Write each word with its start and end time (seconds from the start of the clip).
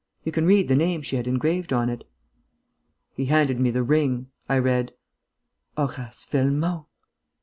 You 0.23 0.31
can 0.31 0.47
read 0.47 0.67
the 0.67 0.75
name 0.75 1.03
she 1.03 1.17
had 1.17 1.27
engraved 1.27 1.71
on 1.71 1.87
it." 1.87 2.05
He 3.13 3.25
handed 3.25 3.59
me 3.59 3.69
the 3.69 3.83
ring. 3.83 4.31
I 4.49 4.57
read: 4.57 4.93
"Horace 5.77 6.25
Velmont." 6.25 6.85